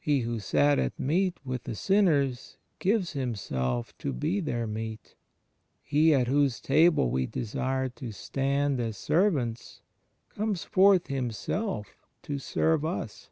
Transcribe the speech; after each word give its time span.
He 0.00 0.22
who 0.22 0.40
sat 0.40 0.80
at 0.80 0.98
meat 0.98 1.38
with 1.44 1.62
the 1.62 1.76
sinners 1.76 2.56
gives 2.80 3.12
Himself 3.12 3.96
to 3.98 4.12
be 4.12 4.40
their 4.40 4.66
meat. 4.66 5.14
He 5.84 6.12
at 6.12 6.26
Whose 6.26 6.60
table 6.60 7.08
we 7.08 7.26
desire 7.26 7.88
to 7.90 8.10
stand 8.10 8.80
as 8.80 8.96
servants 8.96 9.80
comfes 10.28 10.64
forth 10.64 11.06
Himself 11.06 11.96
to 12.24 12.40
serve 12.40 12.84
us. 12.84 13.30